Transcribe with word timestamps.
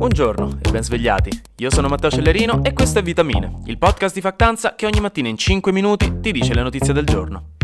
Buongiorno 0.00 0.60
e 0.62 0.70
ben 0.70 0.82
svegliati. 0.82 1.30
Io 1.56 1.70
sono 1.70 1.86
Matteo 1.86 2.08
Cellerino 2.08 2.64
e 2.64 2.72
questo 2.72 3.00
è 3.00 3.02
Vitamine, 3.02 3.60
il 3.66 3.76
podcast 3.76 4.14
di 4.14 4.22
Factanza 4.22 4.74
che 4.74 4.86
ogni 4.86 4.98
mattina 4.98 5.28
in 5.28 5.36
5 5.36 5.72
minuti 5.72 6.20
ti 6.20 6.32
dice 6.32 6.54
le 6.54 6.62
notizie 6.62 6.94
del 6.94 7.04
giorno. 7.04 7.56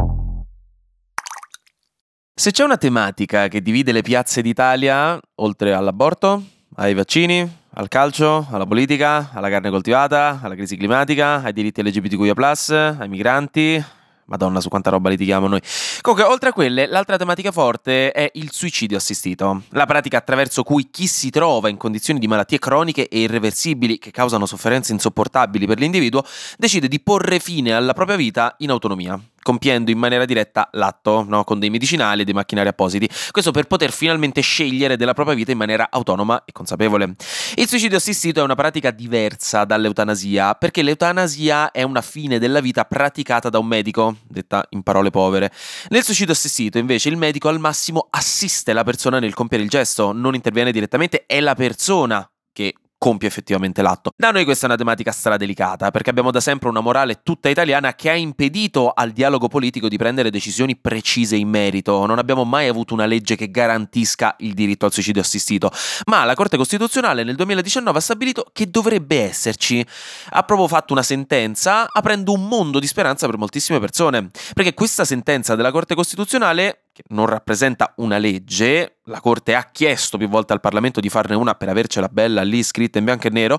Se 2.35 2.51
c'è 2.51 2.63
una 2.63 2.77
tematica 2.77 3.49
che 3.49 3.63
divide 3.63 3.91
le 3.91 4.03
piazze 4.03 4.43
d'Italia, 4.43 5.19
oltre 5.37 5.73
all'aborto, 5.73 6.43
ai 6.75 6.93
vaccini, 6.93 7.51
al 7.71 7.89
calcio, 7.89 8.47
alla 8.51 8.67
politica, 8.67 9.31
alla 9.33 9.49
carne 9.49 9.71
coltivata, 9.71 10.39
alla 10.43 10.55
crisi 10.55 10.77
climatica, 10.77 11.41
ai 11.43 11.55
diritti 11.55 11.83
LGBTQIA, 11.83 12.97
ai 12.99 13.09
migranti, 13.09 13.83
Madonna, 14.27 14.61
su 14.61 14.69
quanta 14.69 14.91
roba 14.91 15.09
litighiamo 15.09 15.47
noi. 15.47 15.61
Comunque, 16.01 16.29
oltre 16.29 16.49
a 16.49 16.53
quelle, 16.53 16.87
l'altra 16.87 17.17
tematica 17.17 17.53
forte 17.53 18.11
è 18.11 18.31
il 18.35 18.51
suicidio 18.51 18.97
assistito, 18.97 19.63
la 19.71 19.87
pratica 19.87 20.19
attraverso 20.19 20.63
cui 20.63 20.89
chi 20.91 21.07
si 21.07 21.31
trova 21.31 21.69
in 21.69 21.77
condizioni 21.77 22.19
di 22.19 22.27
malattie 22.27 22.59
croniche 22.59 23.09
e 23.09 23.21
irreversibili 23.21 23.99
che 23.99 24.11
causano 24.11 24.47
sofferenze 24.47 24.93
insopportabili 24.93 25.67
per 25.67 25.79
l'individuo 25.79 26.25
decide 26.59 26.89
di 26.89 27.01
porre 27.01 27.39
fine 27.39 27.73
alla 27.73 27.93
propria 27.93 28.17
vita 28.17 28.55
in 28.59 28.71
autonomia 28.71 29.21
compiendo 29.47 29.93
in 29.93 29.99
maniera 29.99 30.25
diretta 30.25 30.69
l'atto, 30.73 31.25
no? 31.25 31.45
con 31.45 31.61
dei 31.61 31.71
medicinali 31.71 32.23
e 32.23 32.25
dei 32.25 32.35
macchinari 32.35 32.67
appositi. 32.67 33.09
Questo 33.31 33.53
per 33.53 33.67
poter 33.67 33.93
finalmente 33.93 34.41
scegliere 34.41 34.97
della 34.97 35.15
propria 35.15 35.37
vita 35.37 35.53
in 35.53 35.57
maniera 35.57 35.87
autonoma 35.89 36.43
e 36.45 36.51
consapevole. 36.51 37.15
Il 37.55 37.69
suicidio 37.69 37.97
assistito 37.97 38.41
è 38.41 38.43
una 38.43 38.57
pratica 38.57 38.91
diversa 38.91 39.65
dall'eutanasia, 39.65 40.55
perché 40.55 40.83
l'eutanasia 40.83 41.71
è 41.71 41.85
una 41.85 42.01
fine 42.01 42.41
della 42.41 42.59
vita 42.59 42.87
praticata 42.87 43.49
da 43.49 43.61
un 43.61 43.67
medico, 43.69 44.17
detta 44.27 44.67
in 44.71 44.83
parole 44.83 45.11
povere. 45.11 45.53
Nel 45.91 46.03
suicidio 46.03 46.33
assistito, 46.33 46.79
invece, 46.79 47.09
il 47.09 47.17
medico 47.17 47.49
al 47.49 47.61
massimo 47.61 48.09
assiste 48.11 48.73
la 48.73 48.83
persona 48.83 49.21
nel 49.21 49.33
compiere 49.33 49.63
il 49.63 49.71
gesto, 49.71 50.11
non 50.11 50.35
interviene 50.35 50.73
direttamente, 50.73 51.23
è 51.25 51.39
la 51.39 51.55
persona 51.55 52.29
che 52.53 52.75
compie 52.99 53.29
effettivamente 53.29 53.83
l'atto. 53.83 54.11
Da 54.17 54.31
noi 54.31 54.45
questa 54.45 54.65
è 54.65 54.69
una 54.69 54.79
tematica 54.79 55.13
stradelicata, 55.13 55.91
perché 55.91 56.11
abbiamo 56.11 56.31
da 56.31 56.41
sempre 56.41 56.69
una 56.69 56.81
morale 56.81 57.21
tutta 57.23 57.49
italiana 57.49 57.95
che 57.95 58.11
ha 58.11 58.15
impedito 58.15 58.91
al 58.91 59.11
dialogo 59.13 59.49
politico 59.49 59.89
di 59.89 59.97
prendere 59.97 60.31
decisioni 60.31 60.77
precise 60.77 61.37
in 61.37 61.49
merito. 61.49 62.05
Non 62.07 62.19
abbiamo 62.19 62.45
mai 62.45 62.69
avuto 62.69 62.95
una 62.95 63.07
legge 63.07 63.37
che 63.37 63.51
garantisca 63.51 64.37
il 64.39 64.55
diritto 64.55 64.87
al 64.87 64.93
suicidio 64.93 65.21
assistito, 65.21 65.71
ma 66.07 66.25
la 66.25 66.35
Corte 66.35 66.57
Costituzionale 66.57 67.23
nel 67.23 67.37
2019 67.37 67.99
ha 67.99 68.01
stabilito 68.01 68.47
che 68.53 68.71
dovrebbe 68.71 69.23
esserci. 69.23 69.85
Ha 70.31 70.43
proprio 70.43 70.69
fatto 70.69 70.93
una 70.93 71.03
sentenza 71.03 71.89
aprendo 71.91 72.33
un 72.33 72.47
mondo 72.47 72.79
di 72.79 72.87
speranza 72.87 73.27
per 73.27 73.39
moltissime 73.39 73.79
persone, 73.79 74.31
perché 74.55 74.75
questa 74.75 75.05
sentenza 75.05 75.55
della 75.55 75.71
Corte 75.71 75.95
Costituzionale 75.95 76.87
che 76.93 77.03
non 77.09 77.27
rappresenta 77.27 77.93
una 77.97 78.17
legge, 78.17 78.96
la 79.07 79.21
Corte 79.21 79.55
ha 79.55 79.69
chiesto 79.71 80.19
più 80.19 80.29
volte 80.29 80.53
al 80.53 80.61
Parlamento 80.61 81.01
di 81.01 81.09
farne 81.09 81.35
una 81.35 81.55
per 81.55 81.69
avercela 81.69 82.09
bella 82.09 82.43
lì 82.43 82.63
scritta 82.63 82.99
in 82.99 83.05
bianco 83.05 83.27
e 83.27 83.31
nero, 83.31 83.59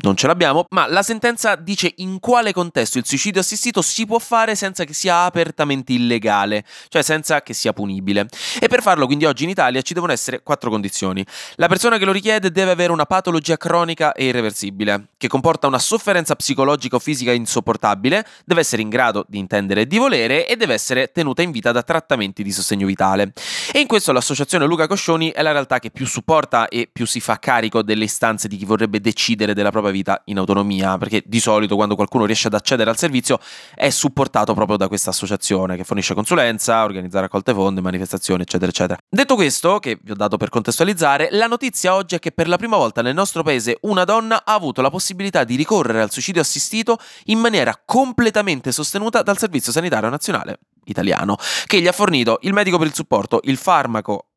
non 0.00 0.16
ce 0.16 0.28
l'abbiamo, 0.28 0.66
ma 0.70 0.86
la 0.86 1.02
sentenza 1.02 1.56
dice 1.56 1.92
in 1.96 2.20
quale 2.20 2.52
contesto 2.52 2.98
il 2.98 3.06
suicidio 3.06 3.40
assistito 3.40 3.82
si 3.82 4.06
può 4.06 4.20
fare 4.20 4.54
senza 4.54 4.84
che 4.84 4.92
sia 4.92 5.24
apertamente 5.24 5.92
illegale, 5.92 6.64
cioè 6.88 7.02
senza 7.02 7.42
che 7.42 7.52
sia 7.52 7.72
punibile. 7.72 8.28
E 8.60 8.68
per 8.68 8.80
farlo 8.80 9.06
quindi 9.06 9.24
oggi 9.24 9.42
in 9.42 9.50
Italia 9.50 9.82
ci 9.82 9.94
devono 9.94 10.12
essere 10.12 10.42
quattro 10.42 10.70
condizioni. 10.70 11.24
La 11.56 11.66
persona 11.66 11.98
che 11.98 12.04
lo 12.04 12.12
richiede 12.12 12.52
deve 12.52 12.70
avere 12.70 12.92
una 12.92 13.06
patologia 13.06 13.56
cronica 13.56 14.12
e 14.12 14.26
irreversibile, 14.26 15.08
che 15.16 15.26
comporta 15.26 15.66
una 15.66 15.80
sofferenza 15.80 16.36
psicologica 16.36 16.94
o 16.94 17.00
fisica 17.00 17.32
insopportabile, 17.32 18.24
deve 18.44 18.60
essere 18.60 18.82
in 18.82 18.90
grado 18.90 19.24
di 19.26 19.38
intendere 19.38 19.80
e 19.80 19.86
di 19.88 19.98
volere 19.98 20.46
e 20.46 20.54
deve 20.54 20.74
essere 20.74 21.10
tenuta 21.10 21.42
in 21.42 21.50
vita 21.50 21.72
da 21.72 21.82
trattamenti 21.82 22.44
di 22.44 22.52
sostegno 22.52 22.86
vitale. 22.86 23.32
E 23.72 23.80
in 23.80 23.88
questo 23.88 24.12
l'associazione 24.12 24.64
Luca 24.68 24.86
Coscioni 24.86 25.30
è 25.30 25.42
la 25.42 25.50
realtà 25.50 25.78
che 25.80 25.90
più 25.90 26.06
supporta 26.06 26.68
e 26.68 26.88
più 26.92 27.06
si 27.06 27.18
fa 27.20 27.38
carico 27.38 27.82
delle 27.82 28.04
istanze 28.04 28.46
di 28.46 28.56
chi 28.56 28.64
vorrebbe 28.64 29.00
decidere 29.00 29.54
della 29.54 29.70
propria 29.70 29.90
vita 29.90 30.22
in 30.26 30.38
autonomia, 30.38 30.96
perché 30.98 31.22
di 31.26 31.40
solito 31.40 31.74
quando 31.74 31.96
qualcuno 31.96 32.24
riesce 32.24 32.46
ad 32.46 32.54
accedere 32.54 32.90
al 32.90 32.96
servizio 32.96 33.40
è 33.74 33.90
supportato 33.90 34.54
proprio 34.54 34.76
da 34.76 34.86
questa 34.86 35.10
associazione 35.10 35.76
che 35.76 35.84
fornisce 35.84 36.14
consulenza, 36.14 36.84
organizza 36.84 37.18
raccolte 37.20 37.52
fondi, 37.52 37.80
manifestazioni, 37.80 38.42
eccetera, 38.42 38.70
eccetera. 38.70 38.98
Detto 39.08 39.34
questo, 39.34 39.78
che 39.78 39.98
vi 40.00 40.12
ho 40.12 40.14
dato 40.14 40.36
per 40.36 40.50
contestualizzare, 40.50 41.30
la 41.32 41.46
notizia 41.46 41.94
oggi 41.94 42.14
è 42.14 42.18
che 42.18 42.30
per 42.30 42.46
la 42.46 42.56
prima 42.56 42.76
volta 42.76 43.02
nel 43.02 43.14
nostro 43.14 43.42
paese 43.42 43.78
una 43.82 44.04
donna 44.04 44.42
ha 44.44 44.54
avuto 44.54 44.82
la 44.82 44.90
possibilità 44.90 45.44
di 45.44 45.56
ricorrere 45.56 46.02
al 46.02 46.12
suicidio 46.12 46.42
assistito 46.42 46.98
in 47.24 47.38
maniera 47.38 47.80
completamente 47.84 48.70
sostenuta 48.72 49.22
dal 49.22 49.38
Servizio 49.38 49.72
Sanitario 49.72 50.10
Nazionale 50.10 50.58
italiano, 50.84 51.36
che 51.66 51.80
gli 51.80 51.86
ha 51.86 51.92
fornito 51.92 52.38
il 52.42 52.52
medico 52.52 52.78
per 52.78 52.86
il 52.86 52.94
supporto, 52.94 53.40
il 53.44 53.56
farmaco 53.56 54.27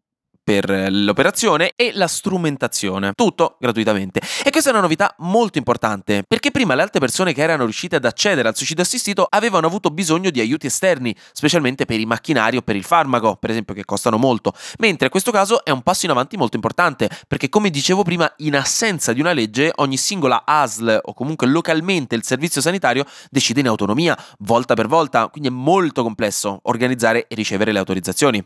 per 0.44 0.70
l'operazione 0.90 1.74
e 1.76 1.92
la 1.94 2.08
strumentazione. 2.08 3.14
Tutto 3.16 3.58
gratuitamente. 3.60 4.22
E 4.44 4.50
questa 4.50 4.70
è 4.70 4.74
una 4.74 4.82
novità 4.82 5.14
molto 5.20 5.58
importante, 5.58 6.24
perché 6.28 6.52
prima 6.52 6.76
le 6.76 6.82
altre 6.82 7.00
persone 7.00 7.34
che 7.34 7.42
erano 7.42 7.64
riuscite 7.64 7.98
ad 7.98 8.06
accedere 8.06 8.48
al 8.48 8.56
suicidio 8.56 8.84
assistito 8.84 9.28
avevano 9.30 9.68
avuto 9.68 9.90
bisogno 9.90 10.30
di 10.30 10.40
aiuti 10.40 10.66
esterni, 10.66 11.16
specialmente 11.32 11.86
per 11.86 12.00
i 12.00 12.06
macchinari 12.06 12.58
o 12.58 12.62
per 12.62 12.76
il 12.76 12.84
farmaco, 12.84 13.36
per 13.36 13.52
esempio, 13.52 13.74
che 13.74 13.86
costano 13.86 14.18
molto. 14.18 14.54
Mentre 14.80 15.10
questo 15.10 15.32
caso 15.32 15.64
è 15.64 15.70
un 15.70 15.82
passo 15.82 16.06
in 16.06 16.12
avanti 16.12 16.38
molto 16.38 16.56
importante, 16.56 17.10
perché 17.28 17.50
come 17.50 17.70
dicevo 17.70 18.04
prima, 18.04 18.32
in 18.38 18.56
assenza 18.56 19.14
di 19.14 19.20
una 19.20 19.34
legge, 19.34 19.72
ogni 19.76 19.98
singola 19.98 20.44
ASL 20.46 21.00
o 21.04 21.14
comunque 21.14 21.48
localmente 21.48 22.16
il 22.16 22.24
servizio 22.24 22.62
sanitario 22.62 23.06
decide 23.30 23.60
in 23.60 23.68
autonomia, 23.68 24.18
volta 24.40 24.74
per 24.74 24.88
volta, 24.88 25.28
quindi 25.28 25.50
è 25.50 25.52
molto 25.52 26.04
complesso 26.04 26.60
organizzare 26.64 27.28
e 27.28 27.36
ricevere 27.36 27.72
le 27.72 27.80
autorizzazioni. 27.80 28.44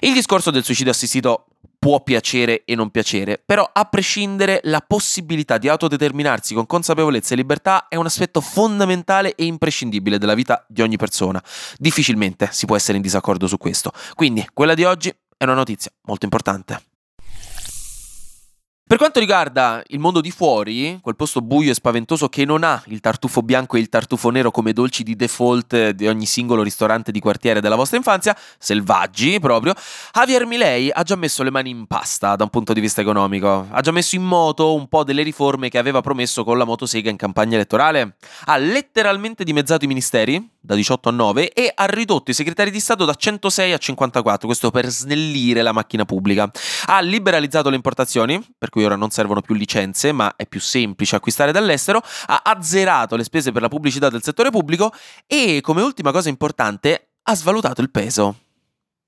Il 0.00 0.12
discorso 0.12 0.50
del 0.50 0.64
suicidio 0.64 0.92
assistito 0.92 1.35
può 1.86 2.02
piacere 2.02 2.64
e 2.64 2.74
non 2.74 2.90
piacere, 2.90 3.40
però 3.46 3.70
a 3.72 3.84
prescindere 3.84 4.58
la 4.64 4.80
possibilità 4.84 5.56
di 5.56 5.68
autodeterminarsi 5.68 6.52
con 6.52 6.66
consapevolezza 6.66 7.32
e 7.32 7.36
libertà 7.36 7.86
è 7.86 7.94
un 7.94 8.06
aspetto 8.06 8.40
fondamentale 8.40 9.36
e 9.36 9.44
imprescindibile 9.44 10.18
della 10.18 10.34
vita 10.34 10.66
di 10.66 10.82
ogni 10.82 10.96
persona. 10.96 11.40
Difficilmente 11.76 12.48
si 12.50 12.66
può 12.66 12.74
essere 12.74 12.96
in 12.96 13.04
disaccordo 13.04 13.46
su 13.46 13.56
questo. 13.56 13.92
Quindi 14.16 14.44
quella 14.52 14.74
di 14.74 14.82
oggi 14.82 15.10
è 15.10 15.44
una 15.44 15.54
notizia 15.54 15.92
molto 16.06 16.24
importante. 16.24 16.95
Per 18.88 18.98
quanto 18.98 19.18
riguarda 19.18 19.82
il 19.88 19.98
mondo 19.98 20.20
di 20.20 20.30
fuori, 20.30 21.00
quel 21.02 21.16
posto 21.16 21.40
buio 21.40 21.72
e 21.72 21.74
spaventoso 21.74 22.28
che 22.28 22.44
non 22.44 22.62
ha 22.62 22.80
il 22.86 23.00
tartufo 23.00 23.42
bianco 23.42 23.76
e 23.76 23.80
il 23.80 23.88
tartufo 23.88 24.30
nero 24.30 24.52
come 24.52 24.72
dolci 24.72 25.02
di 25.02 25.16
default 25.16 25.90
di 25.90 26.06
ogni 26.06 26.24
singolo 26.24 26.62
ristorante 26.62 27.10
di 27.10 27.18
quartiere 27.18 27.60
della 27.60 27.74
vostra 27.74 27.96
infanzia, 27.96 28.36
selvaggi 28.58 29.40
proprio, 29.40 29.74
Javier 30.12 30.46
Milei 30.46 30.88
ha 30.92 31.02
già 31.02 31.16
messo 31.16 31.42
le 31.42 31.50
mani 31.50 31.70
in 31.70 31.86
pasta 31.86 32.36
da 32.36 32.44
un 32.44 32.50
punto 32.50 32.72
di 32.72 32.78
vista 32.80 33.00
economico. 33.00 33.66
Ha 33.68 33.80
già 33.80 33.90
messo 33.90 34.14
in 34.14 34.22
moto 34.22 34.72
un 34.72 34.86
po' 34.86 35.02
delle 35.02 35.24
riforme 35.24 35.68
che 35.68 35.78
aveva 35.78 36.00
promesso 36.00 36.44
con 36.44 36.56
la 36.56 36.64
motosega 36.64 37.10
in 37.10 37.16
campagna 37.16 37.56
elettorale. 37.56 38.14
Ha 38.44 38.56
letteralmente 38.56 39.42
dimezzato 39.42 39.84
i 39.84 39.88
ministeri, 39.88 40.48
da 40.60 40.74
18 40.74 41.08
a 41.08 41.12
9 41.12 41.52
e 41.52 41.72
ha 41.74 41.84
ridotto 41.86 42.30
i 42.30 42.34
segretari 42.34 42.70
di 42.70 42.80
Stato 42.80 43.04
da 43.04 43.14
106 43.14 43.72
a 43.72 43.78
54, 43.78 44.46
questo 44.46 44.70
per 44.70 44.88
snellire 44.90 45.62
la 45.62 45.72
macchina 45.72 46.04
pubblica. 46.04 46.50
Ha 46.86 47.00
liberalizzato 47.00 47.70
le 47.70 47.76
importazioni, 47.76 48.44
per 48.58 48.68
cui 48.76 48.84
ora 48.84 48.96
non 48.96 49.08
servono 49.08 49.40
più 49.40 49.54
licenze, 49.54 50.12
ma 50.12 50.36
è 50.36 50.46
più 50.46 50.60
semplice 50.60 51.16
acquistare 51.16 51.50
dall'estero, 51.50 52.02
ha 52.26 52.42
azzerato 52.44 53.16
le 53.16 53.24
spese 53.24 53.50
per 53.50 53.62
la 53.62 53.68
pubblicità 53.68 54.10
del 54.10 54.22
settore 54.22 54.50
pubblico 54.50 54.92
e, 55.26 55.62
come 55.62 55.80
ultima 55.80 56.12
cosa 56.12 56.28
importante, 56.28 57.12
ha 57.22 57.34
svalutato 57.34 57.80
il 57.80 57.90
peso. 57.90 58.36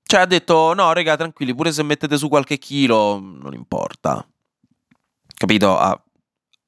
Cioè 0.01 0.21
ha 0.21 0.25
detto, 0.25 0.73
no, 0.73 0.91
raga, 0.91 1.15
tranquilli, 1.15 1.53
pure 1.53 1.71
se 1.71 1.83
mettete 1.83 2.17
su 2.17 2.29
qualche 2.29 2.57
chilo, 2.57 3.19
non 3.19 3.53
importa. 3.53 4.27
Capito? 5.37 5.77
Ha 5.77 6.03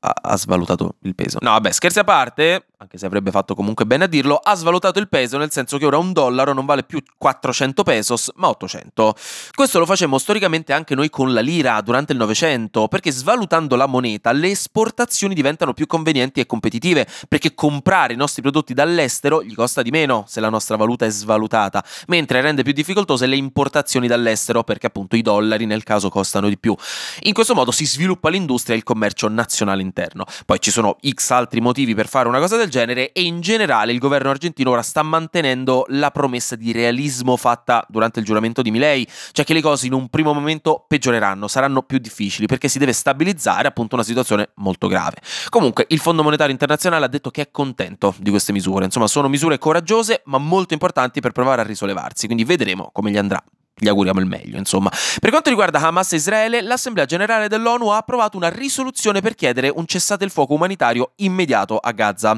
ha, 0.02 0.38
svalutato 0.38 0.96
il 1.02 1.16
peso. 1.16 1.38
No, 1.42 1.52
vabbè, 1.52 1.72
scherzi 1.72 2.00
a 2.00 2.04
parte, 2.04 2.68
anche 2.82 2.98
se 2.98 3.06
avrebbe 3.06 3.30
fatto 3.30 3.54
comunque 3.54 3.86
bene 3.86 4.06
a 4.06 4.08
dirlo, 4.08 4.38
ha 4.38 4.56
svalutato 4.56 4.98
il 4.98 5.08
peso 5.08 5.38
nel 5.38 5.52
senso 5.52 5.78
che 5.78 5.86
ora 5.86 6.00
un 6.00 6.14
dollaro 6.14 6.52
non 6.52 6.66
vale 6.66 6.82
più 6.82 7.00
400 7.16 7.84
pesos, 7.84 8.32
ma 8.36 8.50
800. 8.50 9.16
Questo 9.54 9.78
lo 9.78 9.86
facemmo 9.86 10.18
storicamente 10.18 10.74
anche 10.74 10.96
noi 10.96 11.12
con 11.12 11.32
la 11.32 11.42
lira 11.42 11.80
durante 11.82 12.12
il 12.12 12.18
Novecento, 12.18 12.88
perché 12.88 13.12
svalutando 13.12 13.76
la 13.76 13.86
moneta 13.86 14.32
le 14.32 14.50
esportazioni 14.50 15.36
diventano 15.36 15.74
più 15.74 15.86
convenienti 15.86 16.40
e 16.40 16.48
competitive, 16.48 17.08
perché 17.30 17.54
comprare 17.54 18.14
i 18.14 18.18
nostri 18.18 18.42
prodotti 18.42 18.74
dall'estero 18.74 19.44
gli 19.44 19.54
costa 19.54 19.84
di 19.84 19.92
meno 19.92 20.26
se 20.28 20.40
la 20.40 20.50
nostra 20.50 20.76
valuta 20.76 21.06
è 21.06 21.10
svalutata, 21.12 21.84
mentre 22.08 22.42
rende 22.42 22.64
più 22.64 22.74
difficoltose 22.74 23.28
le 23.28 23.36
importazioni 23.36 24.08
dall'estero, 24.08 24.64
perché 24.64 24.88
appunto 24.88 25.16
i 25.16 25.22
dollari 25.22 25.68
nel 25.68 25.84
caso 25.84 26.10
costano 26.10 26.50
di 26.50 26.58
più. 26.58 26.76
In 27.22 27.34
questo 27.34 27.54
modo 27.54 27.70
si 27.70 27.86
sviluppa 27.86 28.30
l'industria 28.30 28.74
e 28.74 28.80
il 28.80 28.84
commercio 28.84 29.28
nazionale 29.28 29.84
interno. 29.84 30.26
Poi 30.48 30.60
ci 30.60 30.72
sono 30.72 30.98
X 31.08 31.30
altri 31.30 31.62
motivi 31.62 31.94
per 31.94 32.08
fare 32.08 32.28
una 32.28 32.40
cosa 32.40 32.58
del 32.58 32.70
genere 32.72 33.12
e 33.12 33.22
in 33.22 33.42
generale 33.42 33.92
il 33.92 34.00
governo 34.00 34.32
argentino 34.32 34.72
ora 34.72 34.82
sta 34.82 35.04
mantenendo 35.04 35.86
la 35.90 36.10
promessa 36.10 36.56
di 36.56 36.72
realismo 36.72 37.38
fatta 37.38 37.86
durante 37.88 38.20
il 38.20 38.26
giuramento 38.26 38.64
di 38.64 38.72
Milei, 38.72 39.08
cioè 39.32 39.46
che 39.46 39.54
le 39.54 39.62
cose 39.62 39.86
in 39.86 39.94
un 39.94 40.10
primo 40.10 40.34
momento 40.34 40.84
peggioreranno, 40.88 41.48
saranno 41.48 41.84
più 41.84 42.00
difficili 42.00 42.48
perché 42.48 42.68
si 42.68 42.80
deve 42.80 42.94
stabilizzare 42.94 43.68
appunto 43.68 43.94
una 43.94 44.04
situazione 44.04 44.50
molto 44.56 44.88
grave. 44.88 45.18
Comunque 45.50 45.86
il 45.90 46.00
Fondo 46.00 46.24
Monetario 46.24 46.52
Internazionale 46.52 47.06
ha 47.06 47.10
detto 47.10 47.30
che 47.30 47.44
è 47.44 47.52
contento 47.52 48.16
di 48.18 48.32
queste 48.32 48.52
misure, 48.52 48.86
insomma 48.86 49.06
sono 49.08 49.28
misure 49.28 49.60
coraggiose 49.60 50.22
ma 50.26 50.40
molto 50.40 50.74
importanti 50.74 51.20
per 51.20 51.32
provare 51.32 51.62
a 51.62 51.66
risollevarsi, 51.66 52.26
quindi 52.26 52.44
vedremo 52.44 52.90
come 52.92 53.12
gli 53.12 53.18
andrà 53.18 53.44
gli 53.82 53.88
auguriamo 53.88 54.20
il 54.20 54.28
meglio, 54.28 54.58
insomma. 54.60 54.92
Per 55.20 55.32
quanto 55.32 55.50
riguarda 55.50 55.80
Hamas 55.80 56.14
e 56.14 56.18
Israele, 56.18 56.62
l'Assemblea 56.62 57.06
generale 57.06 57.48
dell'ONU 57.48 57.88
ha 57.88 57.98
approvato 57.98 58.38
una 58.38 58.50
risoluzione 58.50 59.22
per 59.22 59.34
chiedere 59.34 59.72
un 59.74 59.88
cessate 59.88 60.24
il 60.24 60.30
fuoco 60.30 60.54
umanitario 60.54 61.14
immediato 61.16 61.80
a 61.80 61.92
Gaza. 61.92 62.38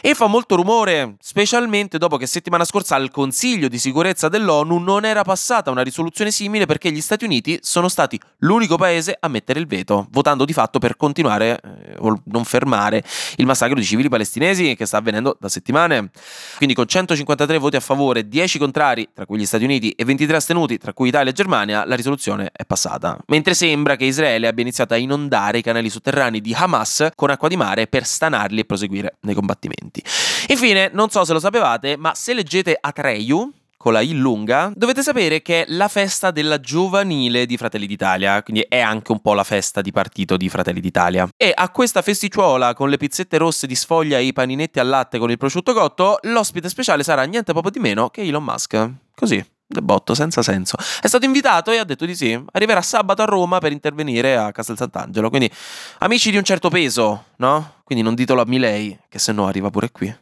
E 0.00 0.14
fa 0.14 0.28
molto 0.28 0.54
rumore, 0.54 1.16
specialmente 1.18 1.98
dopo 1.98 2.16
che 2.16 2.26
settimana 2.26 2.64
scorsa 2.64 2.94
al 2.94 3.10
Consiglio 3.10 3.66
di 3.66 3.78
sicurezza 3.78 4.28
dell'ONU 4.28 4.78
non 4.78 5.04
era 5.04 5.24
passata 5.24 5.72
una 5.72 5.82
risoluzione 5.82 6.30
simile 6.30 6.64
perché 6.64 6.92
gli 6.92 7.00
Stati 7.00 7.24
Uniti 7.24 7.58
sono 7.60 7.88
stati 7.88 8.20
l'unico 8.38 8.76
paese 8.76 9.16
a 9.18 9.26
mettere 9.26 9.58
il 9.58 9.66
veto, 9.66 10.06
votando 10.12 10.44
di 10.44 10.52
fatto 10.52 10.78
per 10.78 10.96
continuare 10.96 11.60
eh, 11.60 11.96
o 11.98 12.22
non 12.26 12.44
fermare 12.44 13.02
il 13.38 13.46
massacro 13.46 13.74
di 13.74 13.84
civili 13.84 14.08
palestinesi 14.08 14.76
che 14.76 14.86
sta 14.86 14.98
avvenendo 14.98 15.36
da 15.40 15.48
settimane. 15.48 16.10
Quindi 16.56 16.76
con 16.76 16.86
153 16.86 17.58
voti 17.58 17.74
a 17.74 17.80
favore, 17.80 18.28
10 18.28 18.58
contrari, 18.60 19.08
tra 19.12 19.26
cui 19.26 19.38
gli 19.38 19.46
Stati 19.46 19.64
Uniti, 19.64 19.90
e 19.90 20.04
23 20.04 20.36
astenuti, 20.36 20.78
tra 20.84 20.92
cui 20.92 21.08
Italia 21.08 21.30
e 21.30 21.34
Germania, 21.34 21.86
la 21.86 21.94
risoluzione 21.94 22.50
è 22.52 22.66
passata. 22.66 23.16
Mentre 23.28 23.54
sembra 23.54 23.96
che 23.96 24.04
Israele 24.04 24.48
abbia 24.48 24.60
iniziato 24.60 24.92
a 24.92 24.98
inondare 24.98 25.56
i 25.56 25.62
canali 25.62 25.88
sotterranei 25.88 26.42
di 26.42 26.52
Hamas 26.52 27.08
con 27.14 27.30
acqua 27.30 27.48
di 27.48 27.56
mare 27.56 27.86
per 27.86 28.04
stanarli 28.04 28.60
e 28.60 28.64
proseguire 28.66 29.16
nei 29.20 29.34
combattimenti. 29.34 30.02
Infine, 30.48 30.90
non 30.92 31.08
so 31.08 31.24
se 31.24 31.32
lo 31.32 31.40
sapevate, 31.40 31.96
ma 31.96 32.12
se 32.14 32.34
leggete 32.34 32.76
Atreyu, 32.78 33.50
con 33.78 33.94
la 33.94 34.02
I 34.02 34.12
lunga, 34.12 34.72
dovete 34.74 35.02
sapere 35.02 35.40
che 35.40 35.62
è 35.62 35.64
la 35.68 35.88
festa 35.88 36.30
della 36.30 36.60
giovanile 36.60 37.46
di 37.46 37.56
Fratelli 37.56 37.86
d'Italia, 37.86 38.42
quindi 38.42 38.66
è 38.68 38.80
anche 38.80 39.12
un 39.12 39.22
po' 39.22 39.32
la 39.32 39.42
festa 39.42 39.80
di 39.80 39.90
partito 39.90 40.36
di 40.36 40.50
Fratelli 40.50 40.80
d'Italia. 40.80 41.26
E 41.34 41.50
a 41.54 41.70
questa 41.70 42.02
festicciuola 42.02 42.74
con 42.74 42.90
le 42.90 42.98
pizzette 42.98 43.38
rosse 43.38 43.66
di 43.66 43.74
sfoglia 43.74 44.18
e 44.18 44.24
i 44.24 44.34
paninetti 44.34 44.80
al 44.80 44.88
latte 44.88 45.18
con 45.18 45.30
il 45.30 45.38
prosciutto 45.38 45.72
cotto, 45.72 46.18
l'ospite 46.24 46.68
speciale 46.68 47.02
sarà 47.02 47.24
niente 47.24 47.52
proprio 47.52 47.72
di 47.72 47.80
meno 47.80 48.10
che 48.10 48.20
Elon 48.20 48.44
Musk. 48.44 48.90
Così, 49.14 49.42
Botto, 49.82 50.14
senza 50.14 50.42
senso. 50.42 50.76
È 51.00 51.06
stato 51.06 51.24
invitato 51.24 51.70
e 51.70 51.78
ha 51.78 51.84
detto 51.84 52.04
di 52.04 52.14
sì. 52.14 52.38
Arriverà 52.52 52.82
sabato 52.82 53.22
a 53.22 53.24
Roma 53.26 53.58
per 53.58 53.72
intervenire 53.72 54.36
a 54.36 54.52
Castel 54.52 54.76
Sant'Angelo. 54.76 55.30
Quindi, 55.30 55.50
amici 55.98 56.30
di 56.30 56.36
un 56.36 56.44
certo 56.44 56.68
peso, 56.68 57.24
no? 57.36 57.74
Quindi 57.84 58.04
non 58.04 58.14
ditelo 58.14 58.40
a 58.40 58.46
Milei, 58.46 58.98
che 59.08 59.18
se 59.18 59.32
no 59.32 59.46
arriva 59.46 59.70
pure 59.70 59.90
qui. 59.90 60.14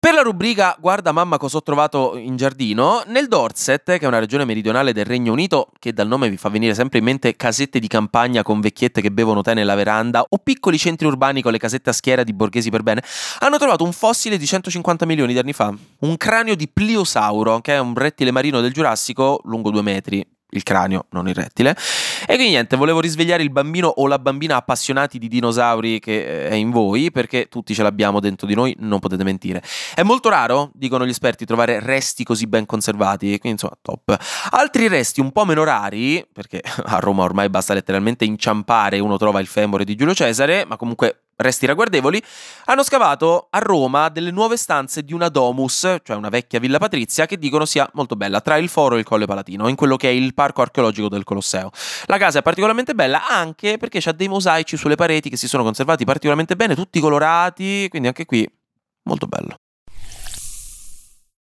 Per 0.00 0.14
la 0.14 0.22
rubrica 0.22 0.74
Guarda 0.80 1.12
mamma 1.12 1.36
cosa 1.36 1.58
ho 1.58 1.62
trovato 1.62 2.16
in 2.16 2.36
giardino, 2.36 3.02
nel 3.08 3.28
Dorset, 3.28 3.84
che 3.84 3.98
è 3.98 4.06
una 4.06 4.18
regione 4.18 4.46
meridionale 4.46 4.94
del 4.94 5.04
Regno 5.04 5.32
Unito, 5.32 5.72
che 5.78 5.92
dal 5.92 6.08
nome 6.08 6.30
vi 6.30 6.38
fa 6.38 6.48
venire 6.48 6.72
sempre 6.72 7.00
in 7.00 7.04
mente 7.04 7.36
casette 7.36 7.78
di 7.78 7.86
campagna 7.86 8.42
con 8.42 8.62
vecchiette 8.62 9.02
che 9.02 9.12
bevono 9.12 9.42
tè 9.42 9.52
nella 9.52 9.74
veranda, 9.74 10.24
o 10.26 10.38
piccoli 10.38 10.78
centri 10.78 11.06
urbani 11.06 11.42
con 11.42 11.52
le 11.52 11.58
casette 11.58 11.90
a 11.90 11.92
schiera 11.92 12.24
di 12.24 12.32
borghesi 12.32 12.70
per 12.70 12.82
bene, 12.82 13.04
hanno 13.40 13.58
trovato 13.58 13.84
un 13.84 13.92
fossile 13.92 14.38
di 14.38 14.46
150 14.46 15.04
milioni 15.04 15.34
di 15.34 15.38
anni 15.38 15.52
fa, 15.52 15.70
un 15.98 16.16
cranio 16.16 16.56
di 16.56 16.66
pliosauro, 16.66 17.60
che 17.60 17.74
è 17.74 17.78
un 17.78 17.94
rettile 17.94 18.30
marino 18.30 18.62
del 18.62 18.72
Giurassico 18.72 19.42
lungo 19.44 19.70
due 19.70 19.82
metri, 19.82 20.26
il 20.50 20.62
cranio, 20.62 21.06
non 21.10 21.28
il 21.28 21.34
rettile. 21.34 21.76
E 22.22 22.34
quindi 22.34 22.48
niente, 22.48 22.76
volevo 22.76 23.00
risvegliare 23.00 23.42
il 23.42 23.50
bambino 23.50 23.88
o 23.88 24.06
la 24.06 24.18
bambina 24.18 24.56
appassionati 24.56 25.18
di 25.18 25.28
dinosauri 25.28 25.98
che 25.98 26.46
eh, 26.46 26.48
è 26.48 26.54
in 26.54 26.70
voi, 26.70 27.10
perché 27.10 27.46
tutti 27.48 27.74
ce 27.74 27.82
l'abbiamo 27.82 28.20
dentro 28.20 28.46
di 28.46 28.54
noi, 28.54 28.74
non 28.80 28.98
potete 29.00 29.24
mentire. 29.24 29.62
È 29.94 30.02
molto 30.02 30.28
raro, 30.28 30.70
dicono 30.74 31.06
gli 31.06 31.10
esperti, 31.10 31.44
trovare 31.44 31.80
resti 31.80 32.24
così 32.24 32.46
ben 32.46 32.66
conservati, 32.66 33.26
quindi 33.38 33.62
insomma, 33.62 33.76
top. 33.80 34.16
Altri 34.50 34.88
resti 34.88 35.20
un 35.20 35.32
po' 35.32 35.44
meno 35.44 35.64
rari, 35.64 36.26
perché 36.32 36.62
a 36.84 36.98
Roma 36.98 37.22
ormai 37.22 37.48
basta 37.48 37.74
letteralmente 37.74 38.24
inciampare 38.24 38.98
uno 38.98 39.16
trova 39.16 39.40
il 39.40 39.46
femore 39.46 39.84
di 39.84 39.94
Giulio 39.94 40.14
Cesare, 40.14 40.64
ma 40.66 40.76
comunque 40.76 41.24
resti 41.40 41.66
ragguardevoli, 41.66 42.22
hanno 42.66 42.82
scavato 42.82 43.48
a 43.50 43.58
Roma 43.58 44.08
delle 44.08 44.30
nuove 44.30 44.56
stanze 44.56 45.02
di 45.02 45.12
una 45.12 45.28
domus, 45.28 45.96
cioè 46.02 46.16
una 46.16 46.28
vecchia 46.28 46.58
villa 46.58 46.78
patrizia, 46.78 47.26
che 47.26 47.38
dicono 47.38 47.64
sia 47.64 47.88
molto 47.94 48.16
bella, 48.16 48.40
tra 48.40 48.56
il 48.56 48.68
Foro 48.68 48.96
e 48.96 48.98
il 49.00 49.04
Colle 49.04 49.26
Palatino, 49.26 49.68
in 49.68 49.76
quello 49.76 49.96
che 49.96 50.08
è 50.08 50.12
il 50.12 50.34
parco 50.34 50.62
archeologico 50.62 51.08
del 51.08 51.24
Colosseo. 51.24 51.70
La 52.06 52.18
casa 52.18 52.40
è 52.40 52.42
particolarmente 52.42 52.94
bella 52.94 53.26
anche 53.26 53.76
perché 53.78 54.00
c'ha 54.00 54.12
dei 54.12 54.28
mosaici 54.28 54.76
sulle 54.76 54.96
pareti 54.96 55.30
che 55.30 55.36
si 55.36 55.48
sono 55.48 55.62
conservati 55.62 56.04
particolarmente 56.04 56.56
bene, 56.56 56.74
tutti 56.74 57.00
colorati, 57.00 57.88
quindi 57.88 58.08
anche 58.08 58.24
qui 58.24 58.48
molto 59.04 59.26
bello. 59.26 59.56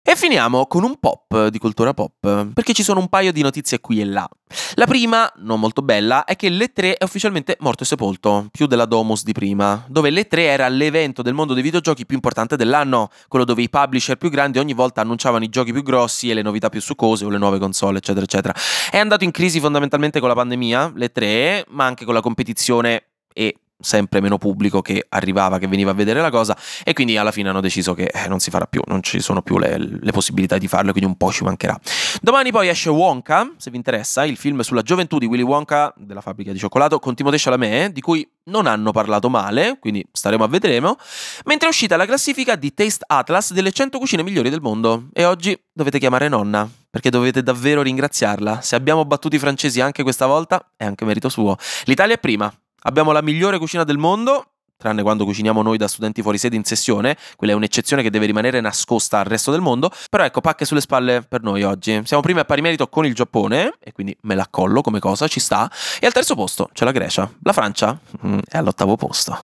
E 0.09 0.15
finiamo 0.15 0.65
con 0.65 0.83
un 0.83 0.97
pop 0.99 1.49
di 1.49 1.59
cultura 1.59 1.93
pop, 1.93 2.47
perché 2.51 2.73
ci 2.73 2.81
sono 2.81 2.99
un 2.99 3.09
paio 3.09 3.31
di 3.31 3.43
notizie 3.43 3.79
qui 3.79 4.01
e 4.01 4.05
là. 4.05 4.27
La 4.73 4.87
prima, 4.87 5.31
non 5.41 5.59
molto 5.59 5.83
bella, 5.83 6.23
è 6.23 6.35
che 6.35 6.49
l'E3 6.49 6.97
è 6.97 7.03
ufficialmente 7.03 7.57
morto 7.59 7.83
e 7.83 7.85
sepolto, 7.85 8.47
più 8.49 8.65
della 8.65 8.85
Domus 8.85 9.21
di 9.23 9.33
prima, 9.33 9.85
dove 9.87 10.09
l'E3 10.09 10.39
era 10.39 10.67
l'evento 10.67 11.21
del 11.21 11.35
mondo 11.35 11.53
dei 11.53 11.61
videogiochi 11.61 12.07
più 12.07 12.15
importante 12.15 12.55
dell'anno, 12.55 13.11
quello 13.27 13.45
dove 13.45 13.61
i 13.61 13.69
publisher 13.69 14.17
più 14.17 14.31
grandi 14.31 14.57
ogni 14.57 14.73
volta 14.73 15.01
annunciavano 15.01 15.43
i 15.43 15.49
giochi 15.49 15.71
più 15.71 15.83
grossi 15.83 16.31
e 16.31 16.33
le 16.33 16.41
novità 16.41 16.69
più 16.69 16.81
succose 16.81 17.25
o 17.25 17.29
le 17.29 17.37
nuove 17.37 17.59
console, 17.59 17.99
eccetera, 17.99 18.25
eccetera. 18.25 18.55
È 18.89 18.97
andato 18.97 19.25
in 19.25 19.29
crisi 19.29 19.59
fondamentalmente 19.59 20.19
con 20.19 20.29
la 20.29 20.33
pandemia, 20.33 20.91
l'E3, 20.95 21.65
ma 21.67 21.85
anche 21.85 22.05
con 22.05 22.15
la 22.15 22.21
competizione 22.21 23.03
e 23.31 23.55
sempre 23.79 24.19
meno 24.19 24.37
pubblico 24.37 24.81
che 24.81 25.05
arrivava, 25.09 25.57
che 25.57 25.67
veniva 25.67 25.91
a 25.91 25.93
vedere 25.93 26.21
la 26.21 26.29
cosa 26.29 26.57
e 26.83 26.93
quindi 26.93 27.17
alla 27.17 27.31
fine 27.31 27.49
hanno 27.49 27.61
deciso 27.61 27.93
che 27.93 28.11
eh, 28.13 28.27
non 28.27 28.39
si 28.39 28.49
farà 28.49 28.65
più, 28.65 28.81
non 28.87 29.01
ci 29.01 29.19
sono 29.21 29.41
più 29.41 29.57
le, 29.57 29.77
le, 29.77 30.11
possibilità 30.11 30.57
di 30.57 30.67
farlo, 30.67 30.91
quindi 30.91 31.09
un 31.09 31.17
po' 31.17 31.31
ci 31.31 31.43
mancherà. 31.43 31.79
Domani 32.21 32.51
poi 32.51 32.67
esce 32.67 32.89
Wonka, 32.89 33.53
se 33.57 33.71
vi 33.71 33.77
interessa, 33.77 34.25
il 34.25 34.37
film 34.37 34.59
sulla 34.61 34.81
gioventù 34.81 35.17
di 35.17 35.25
Willy 35.25 35.43
Wonka 35.43 35.93
della 35.97 36.21
fabbrica 36.21 36.51
di 36.51 36.59
cioccolato 36.59 36.99
con 36.99 37.15
Timothée 37.15 37.39
Chalamet, 37.39 37.91
di 37.93 38.01
cui 38.01 38.27
non 38.45 38.67
hanno 38.67 38.91
parlato 38.91 39.29
male, 39.29 39.77
quindi 39.79 40.05
staremo 40.11 40.43
a 40.43 40.47
vedremo, 40.47 40.97
mentre 41.45 41.67
è 41.67 41.69
uscita 41.69 41.95
la 41.95 42.05
classifica 42.05 42.55
di 42.55 42.73
Taste 42.73 43.05
Atlas 43.07 43.53
delle 43.53 43.71
100 43.71 43.97
cucine 43.97 44.23
migliori 44.23 44.49
del 44.49 44.61
mondo 44.61 45.07
e 45.13 45.25
oggi 45.25 45.57
dovete 45.71 45.99
chiamare 45.99 46.27
nonna 46.27 46.69
perché 46.89 47.09
dovete 47.09 47.43
davvero 47.43 47.81
ringraziarla. 47.81 48.61
Se 48.61 48.75
abbiamo 48.75 49.05
battuto 49.05 49.35
i 49.35 49.39
francesi 49.39 49.79
anche 49.79 50.03
questa 50.03 50.25
volta 50.25 50.71
è 50.75 50.85
anche 50.85 51.05
merito 51.05 51.29
suo. 51.29 51.55
L'Italia 51.85 52.15
è 52.15 52.19
prima, 52.19 52.51
Abbiamo 52.81 53.11
la 53.11 53.21
migliore 53.21 53.57
cucina 53.57 53.83
del 53.83 53.97
mondo, 53.97 54.51
tranne 54.77 55.01
quando 55.01 55.25
cuciniamo 55.25 55.61
noi 55.61 55.77
da 55.77 55.87
studenti 55.87 56.21
fuori 56.21 56.37
sede 56.37 56.55
in 56.55 56.63
sessione, 56.63 57.17
quella 57.35 57.53
è 57.53 57.55
un'eccezione 57.55 58.01
che 58.01 58.09
deve 58.09 58.25
rimanere 58.25 58.61
nascosta 58.61 59.19
al 59.19 59.25
resto 59.25 59.51
del 59.51 59.59
mondo, 59.59 59.91
però 60.09 60.23
ecco, 60.23 60.39
pacche 60.39 60.63
sulle 60.63 60.81
spalle 60.81 61.21
per 61.21 61.41
noi 61.43 61.63
oggi. 61.63 62.01
Siamo 62.05 62.23
primi 62.23 62.39
a 62.39 62.45
pari 62.45 62.61
merito 62.61 62.87
con 62.87 63.05
il 63.05 63.13
Giappone, 63.13 63.73
e 63.79 63.91
quindi 63.91 64.15
me 64.21 64.35
la 64.35 64.47
collo 64.49 64.81
come 64.81 64.99
cosa, 64.99 65.27
ci 65.27 65.41
sta, 65.41 65.69
e 65.99 66.05
al 66.05 66.13
terzo 66.13 66.35
posto 66.35 66.69
c'è 66.71 66.85
la 66.85 66.91
Grecia. 66.91 67.29
La 67.43 67.53
Francia 67.53 67.99
mm, 68.25 68.39
è 68.47 68.57
all'ottavo 68.57 68.95
posto. 68.95 69.39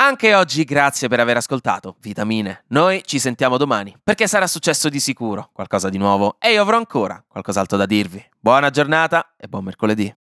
Anche 0.00 0.34
oggi 0.34 0.62
grazie 0.62 1.08
per 1.08 1.18
aver 1.18 1.36
ascoltato 1.36 1.96
Vitamine. 2.00 2.64
Noi 2.68 3.02
ci 3.04 3.18
sentiamo 3.18 3.56
domani, 3.56 3.96
perché 4.02 4.28
sarà 4.28 4.46
successo 4.46 4.88
di 4.88 5.00
sicuro 5.00 5.50
qualcosa 5.52 5.88
di 5.88 5.98
nuovo 5.98 6.36
e 6.38 6.52
io 6.52 6.62
avrò 6.62 6.76
ancora 6.76 7.22
qualcos'altro 7.26 7.76
da 7.76 7.86
dirvi. 7.86 8.24
Buona 8.38 8.70
giornata 8.70 9.34
e 9.36 9.48
buon 9.48 9.64
mercoledì. 9.64 10.12